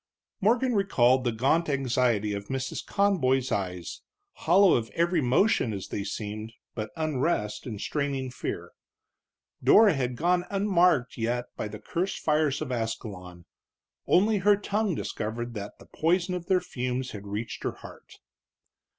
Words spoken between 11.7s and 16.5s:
cursed fires of Ascalon; only her tongue discovered that the poison of